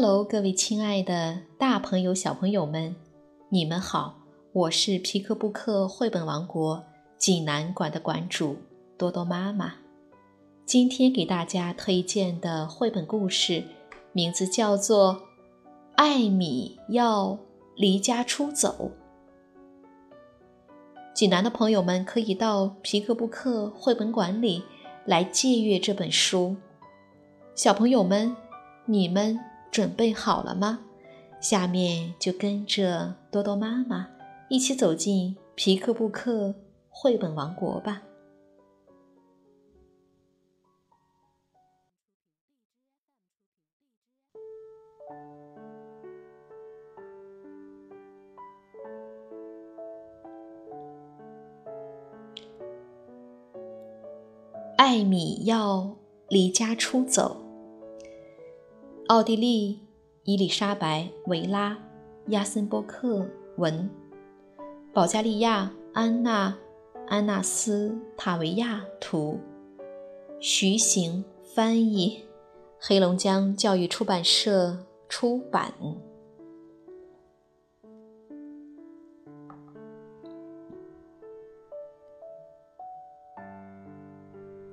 [0.00, 2.94] Hello，各位亲爱的大朋友、小朋友们，
[3.48, 4.14] 你们好！
[4.52, 6.84] 我是皮克布克绘本王国
[7.16, 8.58] 济南馆的馆主
[8.96, 9.74] 多多妈妈。
[10.64, 13.64] 今天给大家推荐的绘本故事
[14.12, 15.14] 名字叫做
[15.96, 17.36] 《艾米要
[17.74, 18.92] 离家出走》。
[21.12, 24.62] 济南的朋友们可以到皮克布克绘本馆里
[25.04, 26.54] 来借阅这本书。
[27.56, 28.36] 小朋友们，
[28.86, 29.36] 你们。
[29.70, 30.80] 准备好了吗？
[31.40, 34.08] 下面就跟着多多妈妈
[34.48, 36.52] 一起走进皮克布克
[36.88, 38.02] 绘本王国吧。
[54.76, 55.96] 艾米要
[56.28, 57.47] 离家出走。
[59.08, 59.80] 奥地利
[60.24, 61.72] 伊丽莎白·维拉·
[62.26, 63.88] 亚森波克文，
[64.92, 66.50] 保加利亚安娜·
[67.08, 69.40] 安纳斯塔维亚图，
[70.40, 72.22] 徐行翻译，
[72.78, 74.76] 黑龙江教育出版社
[75.08, 75.72] 出版。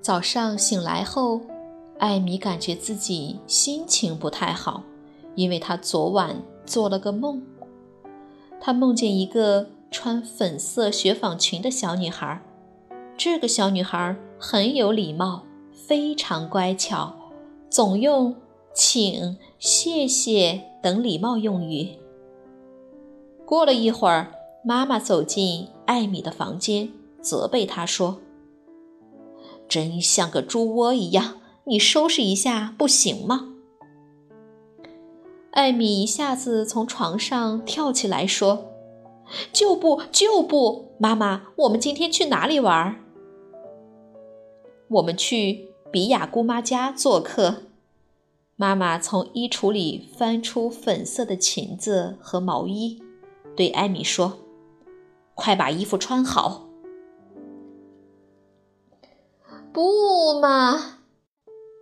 [0.02, 1.55] 早上醒来后。
[1.98, 4.84] 艾米感觉自己心情不太好，
[5.36, 7.42] 因为她昨晚做了个梦。
[8.60, 12.42] 她梦见一个穿粉色雪纺裙的小女孩，
[13.16, 17.16] 这个小女孩很有礼貌，非常乖巧，
[17.70, 18.36] 总用
[18.76, 21.90] “请”“谢谢”等礼貌用语。
[23.46, 24.34] 过了一会儿，
[24.66, 28.18] 妈妈走进艾米的房间，责备她说
[29.70, 31.36] ：“真像个猪窝一样。”
[31.68, 33.56] 你收拾一下不行吗？
[35.50, 38.72] 艾米一下子从床上跳起来说
[39.52, 40.92] ：“就不就不！
[41.00, 43.04] 妈妈，我们今天去哪里玩？
[44.90, 47.64] 我们去比亚姑妈家做客。”
[48.58, 53.02] 妈妈从衣橱里翻出粉色的裙子和毛衣，
[53.56, 54.38] 对艾米说
[55.34, 56.68] ：“快把衣服穿好。”
[59.74, 61.00] 不嘛！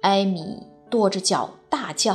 [0.03, 2.13] 艾米跺着脚大叫，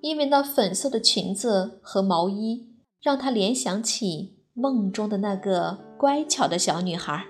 [0.00, 2.66] 因为那粉色的裙子和毛衣
[3.00, 7.24] 让她联想起梦中的那个乖巧的小女孩。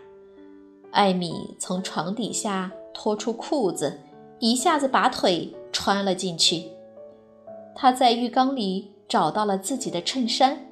[0.93, 4.01] 艾米从床底下拖出裤子，
[4.39, 6.71] 一下子把腿穿了进去。
[7.75, 10.65] 她在浴缸里找到了自己的衬衫，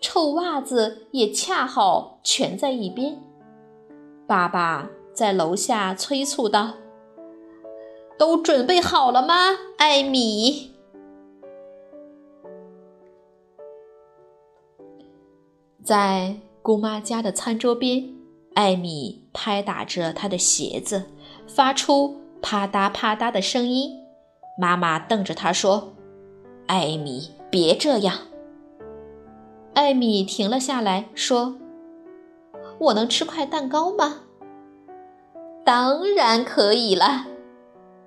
[0.00, 3.20] 臭袜子也恰好蜷在一边。
[4.28, 6.74] 爸爸在楼下催促道。
[8.18, 9.34] 都准备好了吗，
[9.76, 10.72] 艾米？
[15.84, 18.12] 在姑妈家的餐桌边，
[18.54, 21.04] 艾米拍打着她的鞋子，
[21.46, 23.92] 发出啪嗒啪嗒的声音。
[24.60, 25.94] 妈妈瞪着她说
[26.66, 28.18] ：“艾米，别这样。”
[29.74, 31.56] 艾米停了下来，说
[32.80, 34.22] ：“我能吃块蛋糕吗
[35.64, 37.28] ？”“当然可以了。”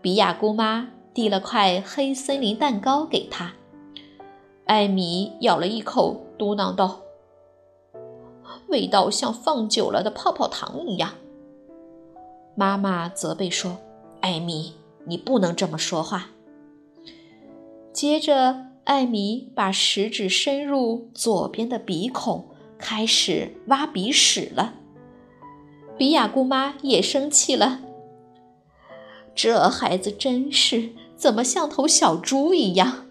[0.01, 3.53] 比亚姑妈递了块黑森林蛋糕给她，
[4.65, 7.01] 艾米咬了一口，嘟囔道
[8.67, 11.13] ：“味道像放久了的泡泡糖一样。”
[12.55, 13.77] 妈妈责备说
[14.21, 14.73] ：“艾米，
[15.05, 16.31] 你不能这么说话。”
[17.93, 22.45] 接着，艾米把食指伸入左边的鼻孔，
[22.79, 24.73] 开始挖鼻屎了。
[25.97, 27.81] 比亚姑妈也生气了。
[29.35, 33.07] 这孩子真是怎么像头小猪一样？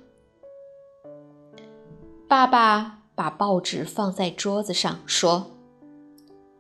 [2.29, 5.51] 爸爸把报纸放在桌子上，说：“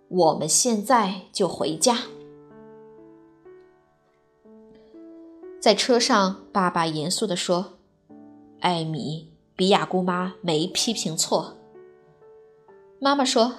[0.09, 1.99] 我们现在就回家。”
[5.61, 7.75] 在车上，爸爸严肃地说
[8.61, 11.57] ：“艾米，比亚姑妈没批评错。”
[12.99, 13.53] 妈妈说：“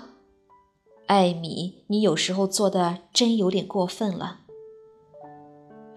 [1.08, 4.42] 艾米，你有时候做的真有点过分了。”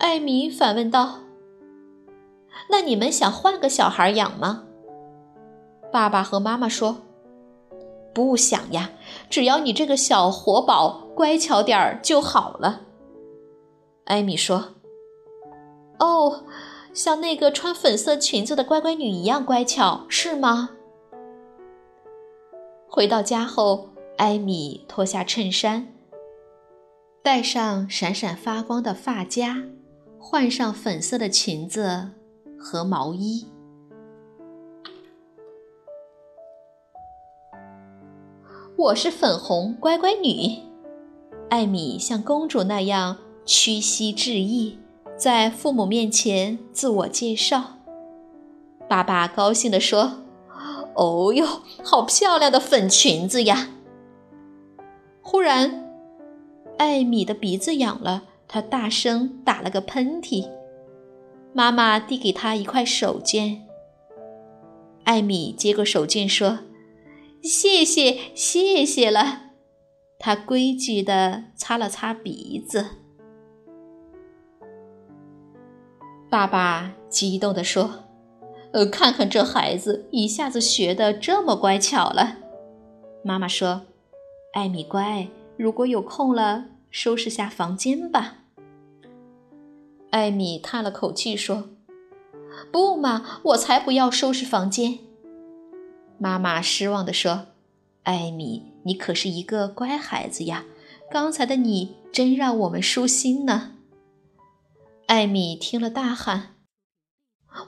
[0.04, 1.20] 艾米反问道
[2.68, 4.64] ：“那你们想换个小孩养吗？”
[5.90, 6.98] 爸爸和妈妈说
[8.12, 8.90] ：“不想呀，
[9.30, 12.82] 只要你这个小活宝乖巧点儿就好了。”
[14.04, 14.74] 艾米说
[15.98, 16.44] ：“哦，
[16.92, 20.68] 像那个穿粉色裙子的乖乖女一样乖巧，是吗？”
[22.86, 25.88] 回到家后，艾米脱下衬衫，
[27.22, 29.62] 戴上闪闪发光的发夹。
[30.26, 32.08] 换上粉色的裙子
[32.58, 33.46] 和毛衣。
[38.74, 40.62] 我是粉红乖乖女
[41.50, 44.78] 艾米像公主那样屈膝致意
[45.14, 47.74] 在父母面前自我介绍。
[48.88, 50.20] 爸爸高兴的说
[50.94, 51.46] 哦哟
[51.84, 53.68] 好漂亮的粉裙子呀！
[55.20, 55.86] 忽然
[56.78, 58.22] 艾米的鼻子痒了
[58.54, 60.48] 他大声打了个喷嚏。
[61.52, 63.58] 妈妈递给他一块手绢。
[65.02, 66.60] 艾米接过手绢说
[67.42, 69.50] ：“谢谢，谢谢了。”
[70.20, 72.86] 他规矩地擦了擦鼻子。
[76.30, 78.04] 爸爸激动地说
[78.72, 82.36] ：“呃，看看这孩子一下子学得这么乖巧了。”
[83.24, 83.82] 妈妈说。
[84.52, 88.43] 艾米乖，如果有空了，收拾下房间吧。
[90.14, 91.70] 艾米叹了口气说
[92.70, 95.00] ：“不嘛，我才不要收拾房间。”
[96.18, 97.46] 妈妈失望地说
[98.04, 100.66] ：“艾米，你可是一个乖孩子呀，
[101.10, 103.72] 刚才的你真让我们舒心呢。”
[105.06, 106.54] 艾米听了大喊：“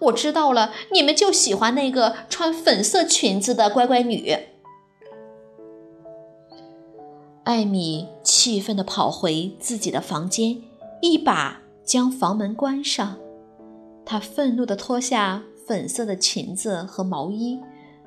[0.02, 4.38] 我知道了，你们就喜欢那个穿粉色裙子的乖乖女。”
[7.42, 10.62] 艾米气愤地跑回自己的房间，
[11.02, 13.17] 一把将房门关上。
[14.05, 17.59] 她愤怒地脱下粉色的裙子和毛衣，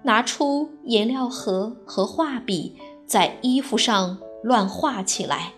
[0.03, 2.75] 拿出颜料盒和画笔，
[3.07, 5.53] 在衣服上乱画起来。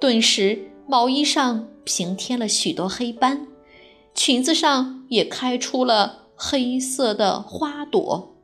[0.00, 3.46] 顿时，毛衣上平添了许多黑斑，
[4.14, 8.34] 裙子上也开出了黑色的花朵。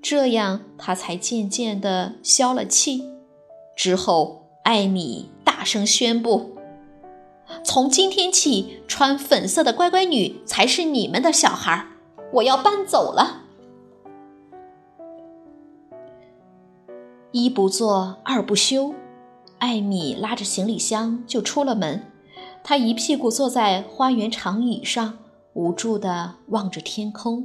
[0.00, 3.04] 这样，他才渐渐地消了气。
[3.76, 6.55] 之后，艾米大声宣布
[7.66, 11.88] ：“从今天起，穿粉色的乖乖女才是你们的小孩。
[12.34, 13.42] 我要搬走了。”
[17.32, 18.94] 一不做二不休，
[19.58, 22.04] 艾米拉着行李箱就出了门。
[22.62, 25.18] 她一屁股坐在花园长椅上，
[25.54, 27.44] 无助地望着天空。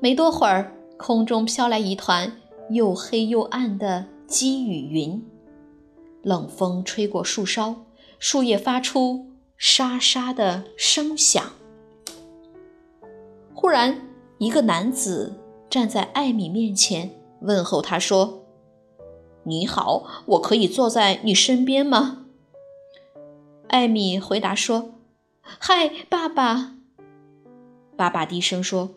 [0.00, 0.72] 没多会儿。
[0.98, 2.32] 空中飘来一团
[2.70, 5.22] 又黑又暗的积雨云，
[6.22, 7.76] 冷风吹过树梢，
[8.18, 9.26] 树叶发出
[9.56, 11.52] 沙沙的声响。
[13.54, 14.08] 忽然，
[14.38, 15.34] 一个男子
[15.68, 17.10] 站在艾米面前，
[17.40, 18.44] 问候她说
[19.44, 22.26] ：“你好，我可以坐在你身边吗？”
[23.68, 24.94] 艾米回答说
[25.40, 26.76] ：“嗨，爸爸。”
[27.96, 28.94] 爸爸低声说：“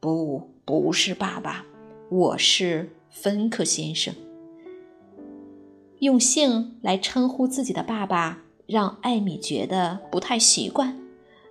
[0.00, 1.64] 不。”不是爸爸，
[2.10, 4.14] 我是芬克先生。
[6.00, 11.00] 用姓来称呼自己的爸爸，让艾米觉得不太习惯，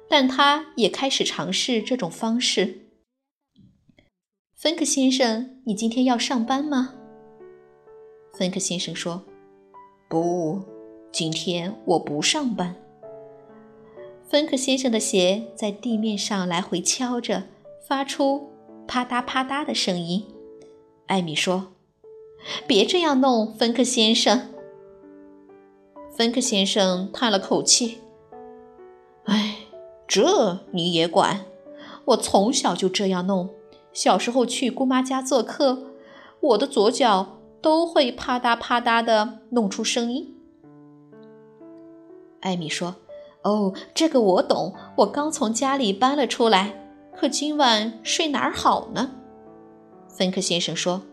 [0.08, 2.92] 但他也开始尝试这种方式。
[4.56, 6.94] 芬克先生，你今天要上班吗？
[8.34, 9.24] 芬克先生说
[10.08, 10.62] ：“不，
[11.12, 12.76] 今天我不上班。”
[14.30, 17.44] 芬克先生的鞋在地面上来回敲着，
[17.88, 18.52] 发出。
[18.88, 20.24] 啪嗒啪嗒的声音，
[21.08, 21.74] 艾米说
[22.66, 24.50] ：“别这样弄，芬克先生。”
[26.18, 28.00] 芬克先生叹了口气
[29.26, 29.58] ：“哎，
[30.08, 31.46] 这你也管？
[32.06, 33.52] 我从小就这样弄。
[33.94, 35.92] 小时候去姑妈家做客，
[36.40, 40.36] 我的左脚都会啪嗒啪嗒的弄出声音。”
[42.42, 42.96] 艾米说
[43.46, 44.74] ：“哦，这个我懂。
[44.96, 46.84] 我刚从家里搬了出来。”
[47.16, 49.12] 可今晚睡哪儿好呢？
[50.08, 51.04] 芬克先生说：“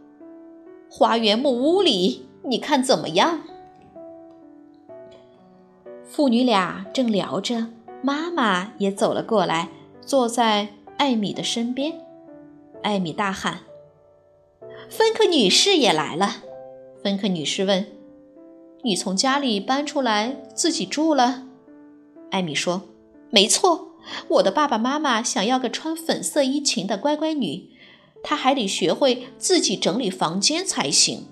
[0.91, 3.41] 花园木屋里，你看怎么样？”
[6.15, 7.67] 父女俩正聊着，
[8.01, 11.93] 妈妈也走了过来，坐在艾米的身边。
[12.85, 13.63] 艾米大喊
[14.89, 16.37] ：“芬克女士也来了！”
[17.03, 17.85] 芬克女士问
[18.85, 21.49] ：“你从家里搬出来自己住了？”
[22.31, 22.83] 艾米说
[23.31, 23.89] ：“没错。”
[24.29, 27.71] 我的爸爸妈妈想要个穿粉色衣裙的乖乖女，
[28.23, 31.27] 她还得学会自己整理房间才行。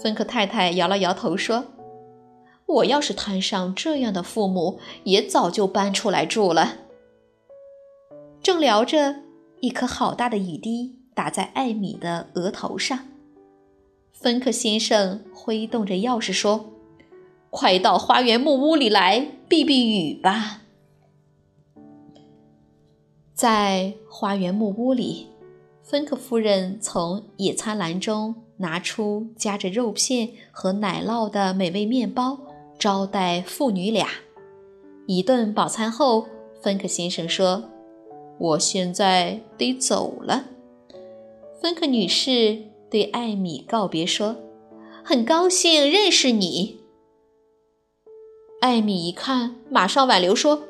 [0.00, 1.64] 芬克太太摇了摇头说
[2.72, 6.78] ：“我要是摊上这样的父母，也早就搬出来住了。”
[8.42, 9.16] 正聊着，
[9.60, 13.06] 一颗好大的雨滴打在艾米的额头上。
[14.12, 16.72] 芬克先生挥动着钥匙说
[17.50, 20.62] ：“快到花园木屋里来避避雨吧。”
[23.34, 25.26] 在花园木屋里，
[25.82, 32.38] 芬克夫人从野餐篮中拿出夹着肉片和奶酪的美味面包，
[32.78, 34.08] 招待父女俩。
[35.06, 36.26] 一顿饱餐后，
[36.60, 37.64] 芬克先生说
[38.38, 40.46] ：“我现在得走了。”
[41.60, 42.58] 芬克女士
[42.90, 44.36] 对艾米告别说
[45.04, 46.80] ：“很高兴认识你。”
[48.60, 50.62] 艾米一看，马上挽留说：“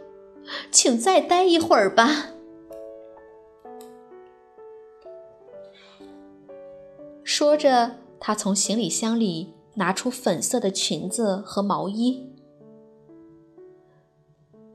[0.72, 2.28] 请再待一会儿吧。”
[7.22, 12.28] 说着，她从行李箱里拿出粉色的裙子和毛衣。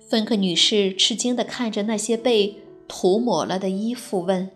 [0.10, 4.50] 芬克女士吃惊地看着那些被涂抹了的衣服，问。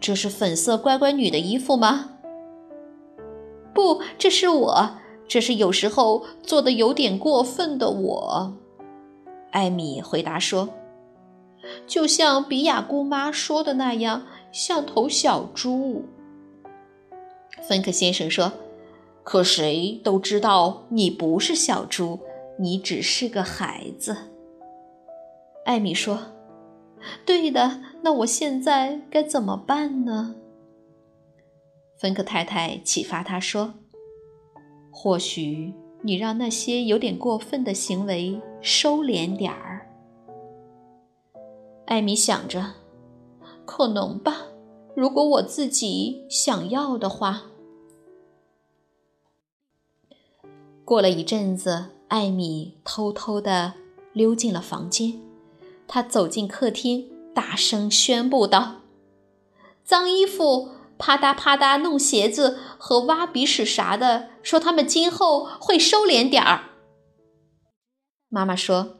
[0.00, 2.18] 这是粉色乖乖女的衣服吗？
[3.72, 4.98] 不，这是我。
[5.26, 8.54] 这是有时候做的有点过分的我。
[9.50, 10.68] 艾米回答说
[11.88, 16.04] ：“就像比亚姑妈说的那样，像头小猪。”
[17.66, 18.52] 芬克先生说
[19.24, 22.20] ：“可谁都知道你不是小猪，
[22.58, 24.16] 你只是个孩子。”
[25.66, 26.18] 艾米说。
[27.26, 30.36] 对的，那我现在该怎么办呢？
[31.98, 33.74] 芬克太太启发他说
[34.90, 39.86] ：“或许你让那些有点过分的行为收敛点儿。”
[41.84, 42.72] 艾米想着
[43.66, 44.46] ：“可能吧，
[44.94, 47.42] 如果我自己想要的话。”
[50.84, 53.72] 过了一阵子，艾米偷偷地
[54.12, 55.18] 溜进了房间。
[55.88, 58.82] 他走进客厅，大声宣布道
[59.82, 66.64] ：“脏衣服，啪嗒啪嗒弄鞋子和挖鼻屎啥的，说他们今后会收敛点儿。”
[68.28, 68.98] 妈妈说：“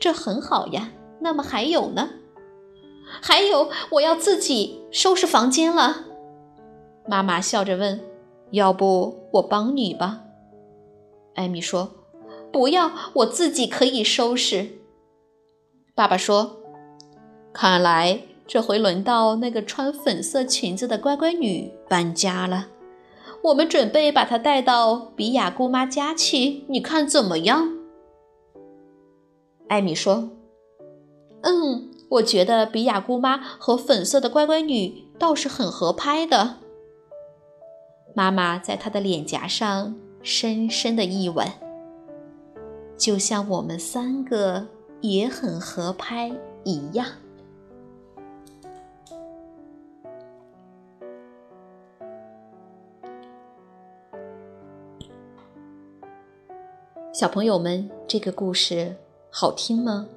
[0.00, 0.92] 这很好呀。
[1.20, 2.08] 那么还有呢？
[3.20, 6.04] 还有，我要自己收拾房间了。”
[7.06, 8.00] 妈妈笑着问
[8.52, 10.22] ：“要不我帮你吧？”
[11.38, 11.92] 艾米说
[12.52, 14.80] ：“不要，我自己可以收拾。”
[15.94, 16.56] 爸爸说
[17.54, 22.66] ：“看来这回轮到那个穿粉色裙子的乖乖女搬家了。
[23.44, 27.78] 我们准备把她带到比雅姑妈家去，你看怎么样？”
[29.68, 30.30] 艾米说
[31.42, 36.56] ：“嗯，我觉得比雅姑妈和粉色的乖乖女倒是很合拍的。”
[38.16, 41.46] 妈妈在她的脸颊上深深的一吻，
[42.96, 44.66] 就像我们三个。
[45.00, 46.32] 也很合拍
[46.64, 47.06] 一样。
[57.12, 58.96] 小朋友们，这个故事
[59.30, 60.08] 好听吗？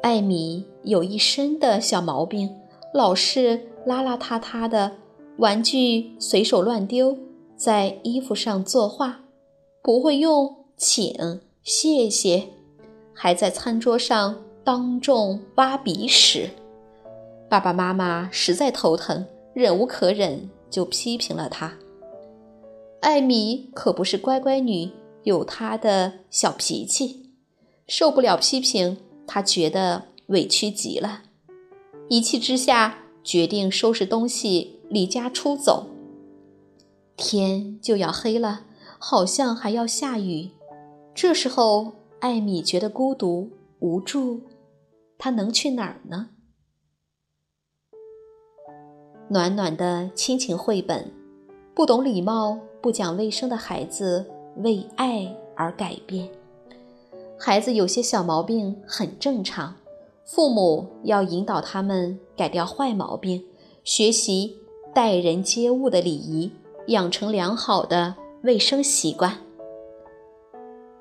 [0.00, 2.56] 艾米有一身的小毛病，
[2.92, 4.92] 老是邋邋遢遢的，
[5.38, 7.18] 玩具随手乱丢，
[7.64, 9.22] 在衣服上作画，
[9.82, 12.48] 不会用请、谢谢。
[13.14, 16.50] 还在餐桌上当众挖鼻屎，
[17.48, 21.72] 爸爸妈妈实在头疼，忍无可忍就批评了他。
[23.00, 24.90] 艾米可不是乖乖女，
[25.22, 27.30] 有她的小脾气，
[27.86, 31.22] 受不了批评，她觉得委屈极了，
[32.10, 35.86] 一气之下决定收拾东西离家出走。
[37.16, 38.62] 天就要黑了，
[38.98, 40.50] 好像还要下雨，
[41.14, 41.92] 这时候。
[42.20, 44.40] 艾米觉得孤独无助，
[45.18, 46.30] 她能去哪儿呢？
[49.28, 51.12] 暖暖的亲情绘本，
[51.74, 54.24] 不懂礼貌、不讲卫生的孩子
[54.56, 56.30] 为爱而改变。
[57.38, 59.76] 孩子有些小毛病很正常，
[60.24, 63.44] 父母要引导他们改掉坏毛病，
[63.82, 64.56] 学习
[64.94, 66.50] 待人接物的礼仪，
[66.88, 69.38] 养成良好的卫生习惯。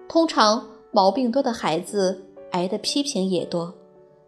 [0.08, 0.68] 通常。
[0.96, 3.74] 毛病多的孩子挨的批评也多，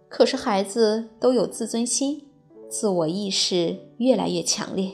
[0.09, 2.23] 可是孩子都有自尊心，
[2.67, 4.93] 自我意识越来越强烈，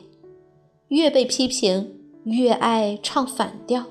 [0.89, 3.85] 越被批评越爱唱反调。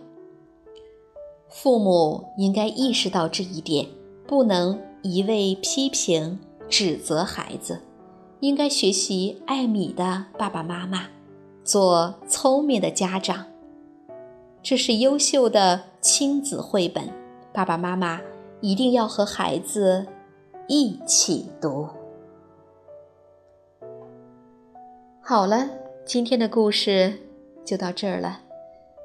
[1.49, 3.87] 父母应该意识到这一点，
[4.27, 7.81] 不能一味批评指责孩子，
[8.41, 11.09] 应该学习艾米的爸爸妈妈，
[11.71, 13.47] 做聪明的家长。
[14.61, 17.09] 这是优秀的亲子绘本。
[17.53, 18.21] 爸爸妈妈
[18.61, 20.05] 一定要和孩子
[20.67, 21.87] 一起读。
[25.21, 25.71] 好了，
[26.05, 27.17] 今天的故事
[27.65, 28.41] 就到这儿了，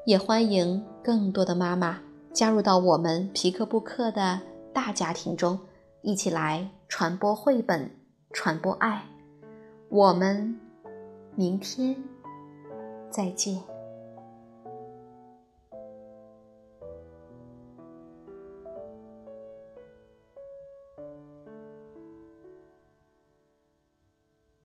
[0.07, 1.99] 也欢迎更多的妈妈
[2.33, 4.41] 加入到我们皮克布克的
[4.73, 5.59] 大家庭中，
[6.01, 7.91] 一起来传播绘本，
[8.33, 9.03] 传播爱。
[9.89, 10.59] 我们
[11.35, 11.95] 明天
[13.15, 13.74] 再见。